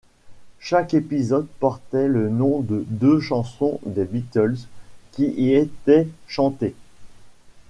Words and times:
Chaque 0.57 0.95
épisode 0.95 1.45
portait 1.59 2.07
le 2.07 2.27
nom 2.27 2.61
de 2.61 2.85
deux 2.87 3.19
chansons 3.19 3.79
des 3.85 4.05
Beatles, 4.05 4.57
qui 5.11 5.27
y 5.29 5.53
étaient 5.53 6.07
chantées. 6.27 6.73